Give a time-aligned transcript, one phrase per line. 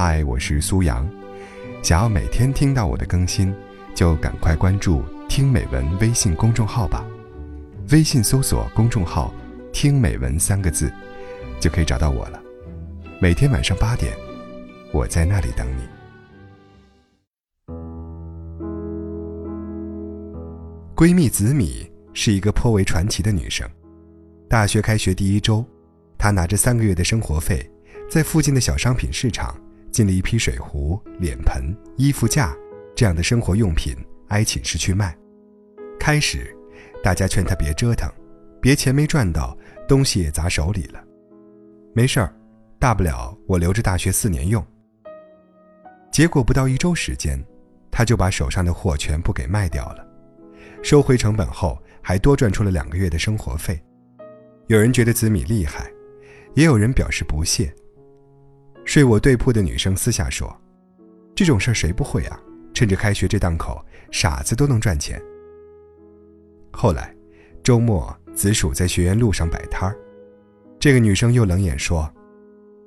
[0.00, 1.04] 嗨，我是苏阳。
[1.82, 3.52] 想要每天听到我的更新，
[3.96, 7.04] 就赶快关注“听美文”微信公众号吧。
[7.90, 9.34] 微信搜索公众号
[9.74, 10.88] “听美文”三个字，
[11.58, 12.40] 就可以找到我了。
[13.20, 14.16] 每天晚上八点，
[14.92, 15.82] 我在那里等你。
[20.94, 23.68] 闺蜜紫米是一个颇为传奇的女生。
[24.48, 25.64] 大学开学第一周，
[26.16, 27.68] 她拿着三个月的生活费。
[28.08, 29.54] 在附近的小商品市场
[29.90, 32.54] 进了一批水壶、脸盆、衣服架
[32.94, 33.96] 这样的生活用品，
[34.28, 35.16] 挨寝室去卖。
[35.98, 36.56] 开始，
[37.02, 38.10] 大家劝他别折腾，
[38.60, 39.56] 别钱没赚到，
[39.88, 41.02] 东西也砸手里了。
[41.94, 42.32] 没事儿，
[42.78, 44.64] 大不了我留着大学四年用。
[46.12, 47.42] 结果不到一周时间，
[47.90, 50.06] 他就把手上的货全部给卖掉了，
[50.82, 53.80] 收回成本后还多赚出了两个月的生活费。
[54.68, 55.90] 有人觉得紫米厉害，
[56.54, 57.74] 也有人表示不屑。
[58.88, 60.50] 睡我对铺的女生私下说
[61.36, 62.40] ：“这种事儿谁不会啊？
[62.72, 65.22] 趁着开学这档口，傻子都能赚钱。”
[66.72, 67.14] 后来，
[67.62, 69.94] 周末紫薯在学院路上摆摊儿，
[70.80, 72.10] 这个女生又冷眼说：“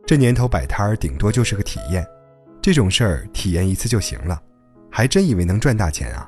[0.04, 2.04] 这年头摆摊儿顶多就是个体验，
[2.64, 4.42] 这种事儿体验一次就行了，
[4.90, 6.28] 还真以为能赚大钱啊？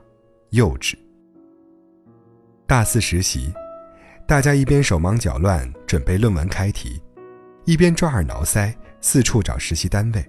[0.52, 0.94] 幼稚！”
[2.68, 3.52] 大四实习，
[4.28, 7.02] 大家一边手忙脚乱准备论文开题，
[7.66, 8.72] 一边抓耳挠腮。
[9.04, 10.26] 四处找实习单位，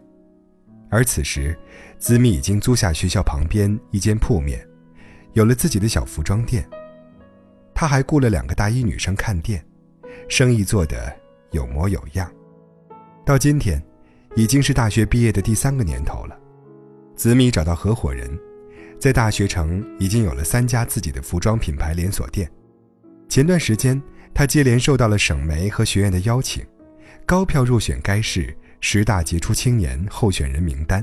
[0.91, 1.57] 而此时，
[1.97, 4.67] 子米已经租下学校旁边一间铺面，
[5.33, 6.69] 有了自己的小服装店。
[7.73, 9.65] 他还雇了两个大一女生看店，
[10.29, 11.17] 生意做得
[11.53, 12.29] 有模有样。
[13.25, 13.81] 到今天，
[14.35, 16.37] 已经是大学毕业的第三个年头了。
[17.15, 18.29] 子米找到合伙人，
[18.99, 22.51] 在大学城已经有了三家自己的服装品牌连锁店。
[23.29, 24.03] 前段时间，
[24.35, 26.67] 他接连受到了省媒和学院的邀请，
[27.25, 28.53] 高票入选该市。
[28.87, 31.03] 十大杰出青年候选人名单，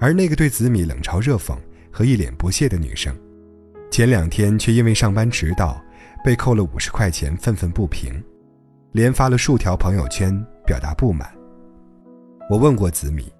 [0.00, 1.54] 而那个对子米冷嘲热讽
[1.90, 3.14] 和一脸不屑的女生，
[3.90, 5.78] 前两天却因为上班迟到
[6.24, 8.10] 被扣了五十块钱，愤愤不平，
[8.92, 11.30] 连发了数条朋友圈表达不满。
[12.48, 13.30] 我问过子米，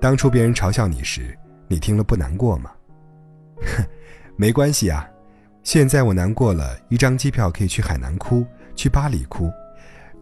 [0.00, 1.36] 当初别人嘲笑你时，
[1.66, 2.70] 你听了不难过吗？
[3.62, 3.84] 哼，
[4.36, 5.04] 没关系啊，
[5.64, 8.46] 现在我难过了，一张机票可以去海南哭，
[8.76, 9.50] 去巴黎哭，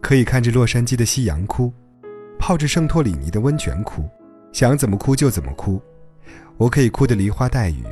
[0.01, 1.71] 可以看着洛杉矶的夕阳哭。
[2.45, 4.03] 泡着圣托里尼的温泉哭，
[4.51, 5.81] 想怎么哭就怎么哭，
[6.57, 7.85] 我可以哭得梨花带雨，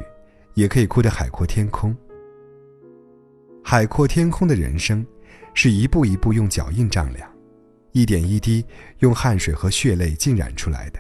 [0.56, 1.96] 也可以哭得海阔天空。
[3.64, 5.06] 海阔天空的人生，
[5.54, 7.32] 是一步一步用脚印丈量，
[7.94, 8.66] 一点一滴
[9.00, 11.00] 用汗水和血泪浸染出来的，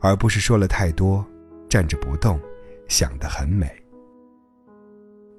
[0.00, 1.22] 而不是说了太多，
[1.68, 2.40] 站着不动，
[2.88, 3.70] 想得很美。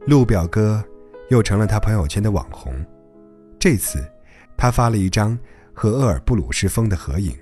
[0.06, 0.86] 陆表哥
[1.32, 2.72] 又成了他朋友圈的网红，
[3.58, 4.08] 这次，
[4.56, 5.36] 他发了一张。
[5.74, 7.36] 和厄尔布鲁士峰的合影，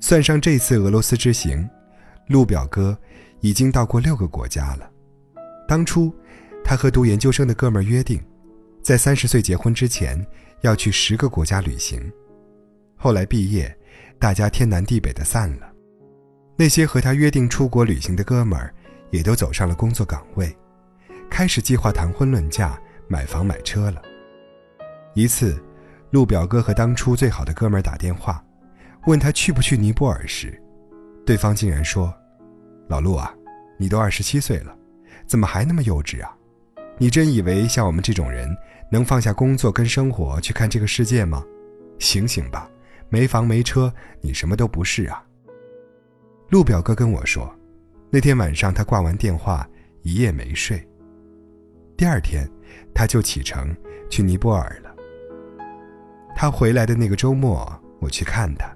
[0.00, 1.68] 算上这次俄罗斯之行，
[2.28, 2.96] 陆表哥
[3.40, 4.88] 已经到过六个国家了。
[5.66, 6.14] 当初，
[6.62, 8.22] 他和读研究生的哥们儿约定，
[8.82, 10.24] 在三十岁结婚之前
[10.60, 12.00] 要去十个国家旅行。
[12.96, 13.76] 后来毕业，
[14.18, 15.70] 大家天南地北的散了。
[16.56, 18.72] 那些和他约定出国旅行的哥们儿，
[19.10, 20.56] 也都走上了工作岗位，
[21.28, 24.00] 开始计划谈婚论嫁、买房买车了。
[25.14, 25.60] 一次。
[26.14, 28.40] 陆表哥和当初最好的哥们儿打电话，
[29.08, 30.56] 问他去不去尼泊尔时，
[31.26, 32.14] 对方竟然说
[32.86, 33.34] ：“老陆啊，
[33.76, 34.72] 你都二十七岁了，
[35.26, 36.32] 怎么还那么幼稚啊？
[36.98, 38.48] 你真以为像我们这种人
[38.92, 41.44] 能放下工作跟生活去看这个世界吗？
[41.98, 42.70] 醒醒吧，
[43.08, 45.20] 没房没车，你什么都不是啊。”
[46.48, 47.52] 陆表哥跟我说，
[48.08, 49.68] 那天晚上他挂完电话
[50.02, 50.80] 一夜没睡。
[51.96, 52.48] 第二天，
[52.94, 53.76] 他就启程
[54.08, 54.93] 去尼泊尔了。
[56.44, 57.66] 他回来的那个周末，
[58.00, 58.70] 我去看他。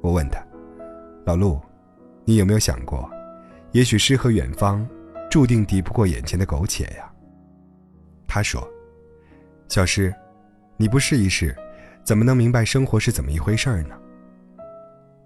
[0.00, 0.38] 我问他
[1.26, 1.60] ：“老陆，
[2.24, 3.10] 你有没有想过，
[3.72, 4.88] 也许诗和远方，
[5.28, 7.12] 注定敌不过眼前的苟且呀？”
[8.28, 8.64] 他说
[9.66, 10.14] ：“小诗，
[10.76, 11.52] 你不试一试，
[12.04, 13.96] 怎么能明白生活是怎么一回事呢？”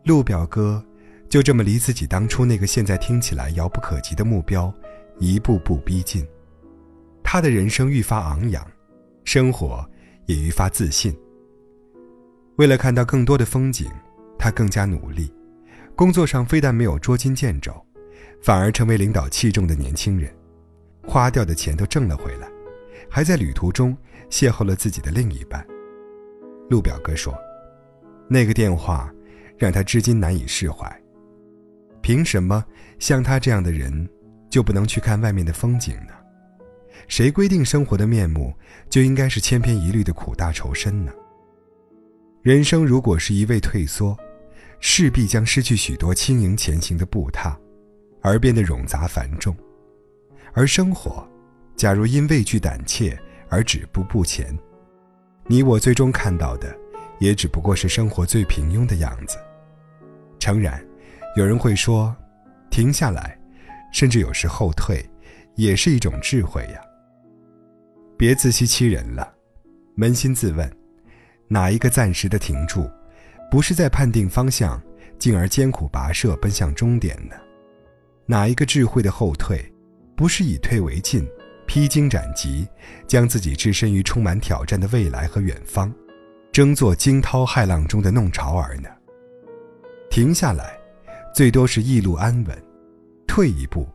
[0.05, 0.83] 陆表哥
[1.29, 4.73] 就这么离自己当初那个现在听起来遥不可及的目标，
[5.19, 6.27] 一步步逼近。
[7.23, 8.67] 他的人生愈发昂扬，
[9.25, 9.87] 生活
[10.25, 11.15] 也愈发自信。
[12.59, 13.89] 为了看到更多的风景，
[14.37, 15.33] 他更加努力。
[15.95, 17.73] 工作上非但没有捉襟见肘，
[18.43, 20.29] 反而成为领导器重的年轻人。
[21.07, 22.49] 花掉的钱都挣了回来，
[23.09, 23.97] 还在旅途中
[24.29, 25.65] 邂逅了自己的另一半。
[26.69, 27.33] 陆表哥说
[28.29, 29.09] ：“那个电话
[29.57, 30.93] 让他至今难以释怀。
[32.03, 32.65] 凭什么
[32.99, 34.09] 像他这样的人
[34.51, 36.13] 就不能去看外面的风景呢？
[37.07, 38.53] 谁规定生活的面目
[38.91, 41.13] 就应该是千篇一律的苦大仇深呢？”
[42.49, 44.17] 人生如果是一味退缩，
[44.81, 47.55] 势必将失去许多轻盈前行的步踏，
[48.23, 49.55] 而变得冗杂繁重。
[50.55, 51.29] 而生活，
[51.77, 53.15] 假如因畏惧胆怯
[53.51, 54.59] 而止步不前，
[55.47, 56.75] 你我最终看到的，
[57.19, 59.37] 也只不过是生活最平庸的样子。
[60.39, 60.83] 诚然，
[61.37, 62.17] 有人会说，
[62.71, 63.39] 停下来，
[63.93, 65.05] 甚至有时后退，
[65.55, 66.81] 也是一种智慧呀。
[68.17, 69.35] 别自欺欺人了，
[69.99, 70.78] 扪心自问，
[71.49, 72.91] 哪一个暂时的停住，
[73.51, 74.81] 不是在判定方向，
[75.19, 77.35] 进而艰苦跋涉奔向终点呢？
[78.27, 79.65] 哪一个智慧的后退，
[80.15, 81.27] 不是以退为进，
[81.67, 82.69] 披荆斩棘，
[83.07, 85.91] 将自己置身于充满挑战的未来和远方，
[86.53, 88.89] 争做惊涛骇浪中的弄潮儿呢？
[90.11, 90.79] 停下来，
[91.35, 92.55] 最多是一路安稳；
[93.27, 93.89] 退一步，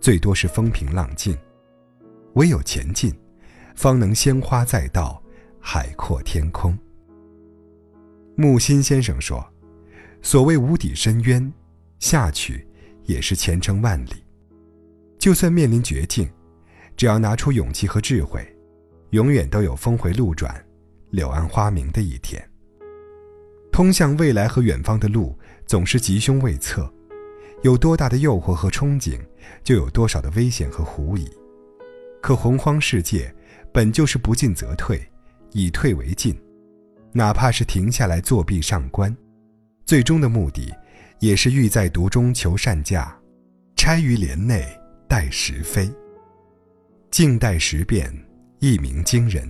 [0.00, 1.34] 最多是风平浪静。
[2.34, 3.18] 唯有前进，
[3.74, 5.22] 方能鲜花再道，
[5.58, 6.78] 海阔天空。
[8.40, 9.44] 木心先生说
[10.22, 11.52] ：“所谓无底深渊，
[11.98, 12.64] 下去
[13.02, 14.24] 也是前程万里。
[15.18, 16.30] 就算面临绝境，
[16.96, 18.46] 只要拿出勇气和智慧，
[19.10, 20.64] 永远都有峰回路转、
[21.10, 22.40] 柳暗花明的一天。
[23.72, 25.36] 通向未来和远方的路。”
[25.66, 26.90] 总是吉凶未测，
[27.62, 29.20] 有多大的诱惑和憧憬，
[29.62, 31.28] 就有多少的危险和狐疑。
[32.22, 33.30] 可洪荒世界
[33.70, 34.98] 本就是不进则退，
[35.52, 36.34] 以退为进，
[37.12, 39.14] 哪怕是停下来作壁上观，
[39.84, 40.74] 最终的目的，
[41.20, 43.16] 也是欲在独中求善价，
[43.76, 44.64] 拆于帘内
[45.08, 45.90] 待时飞。
[47.10, 48.12] 静待时变，
[48.58, 49.48] 一鸣惊人；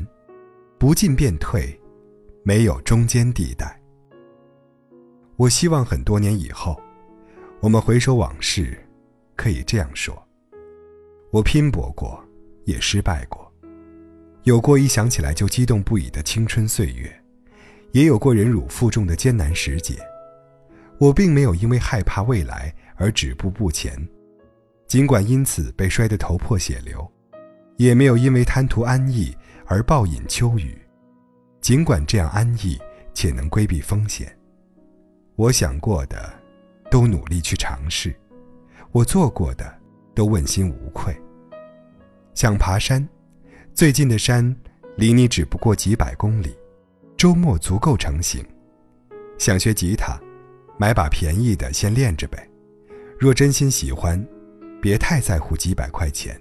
[0.78, 1.78] 不进便退，
[2.44, 3.78] 没有中间地带。
[5.37, 6.81] 我希望很多年以后，
[7.61, 8.78] 我们回首往事，
[9.34, 10.16] 可以这样说：
[11.32, 12.25] 我拼搏过，
[12.64, 13.52] 也失败过，
[14.44, 17.18] 有过一想起来就激动不已的青春岁月，
[17.99, 19.97] 也有过忍辱负重的艰难时节。
[20.99, 23.93] 我并没有因为害怕未来而止步不前，
[24.87, 27.11] 尽管因此被摔得头破血流，
[27.77, 29.37] 也没有因为贪图安逸
[29.67, 30.79] 而暴饮秋雨，
[31.61, 32.79] 尽管这样安逸
[33.12, 34.33] 且能规避风险。
[35.35, 36.33] 我想过的，
[36.93, 38.12] 都努力去尝试；
[38.93, 39.77] 我做过的，
[40.15, 41.12] 都问心无愧。
[42.33, 43.05] 想爬山，
[43.75, 44.56] 最近的山
[44.97, 46.56] 离你只不过几百公里，
[47.19, 48.47] 周末足够成型。
[49.38, 50.17] 想学吉他，
[50.79, 52.49] 买把便宜的先练着呗。
[53.19, 54.25] 若真心喜欢，
[54.81, 56.41] 别太在乎几百块钱。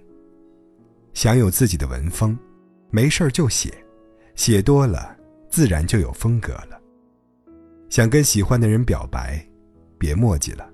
[1.13, 2.38] 想有自己的文风，
[2.91, 3.74] 没事儿就写，
[4.35, 5.18] 写多了，
[5.50, 6.80] 自然就有风格了。
[7.89, 9.44] 想跟喜欢的人表白，
[9.97, 10.71] 别墨迹了，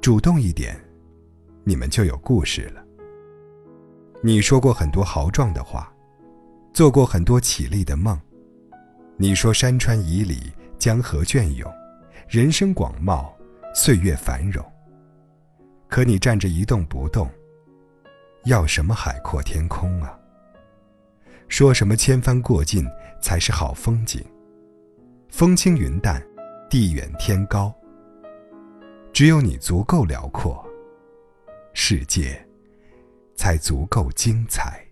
[0.00, 0.80] 主动一点，
[1.64, 2.84] 你们就有故事了。
[4.22, 5.92] 你说过很多豪壮的话，
[6.72, 8.16] 做过很多绮丽的梦。
[9.20, 11.70] 你说山川旖旎，江河隽永，
[12.26, 13.30] 人生广袤，
[13.74, 14.64] 岁月繁荣。
[15.90, 17.30] 可你站着一动不动，
[18.44, 20.18] 要什么海阔天空啊？
[21.48, 22.82] 说什么千帆过尽
[23.20, 24.24] 才是好风景？
[25.28, 26.26] 风轻云淡。
[26.70, 27.74] 地远天高，
[29.12, 30.64] 只有你足够辽阔，
[31.74, 32.42] 世界
[33.34, 34.82] 才足够精彩。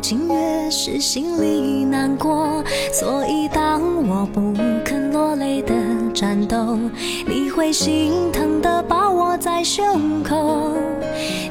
[0.00, 2.64] 情，越是心里难过。
[2.92, 4.54] 所以当我不
[4.84, 5.74] 肯落泪的
[6.14, 6.78] 战斗，
[7.26, 10.72] 你会心疼的抱我在胸口。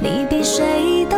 [0.01, 1.17] 你比谁都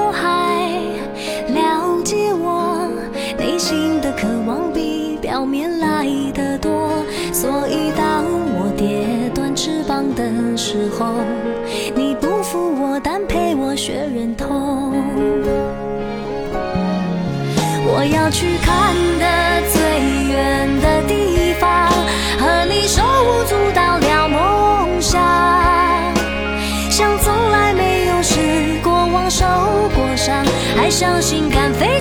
[30.92, 32.01] 伤，还相信敢飞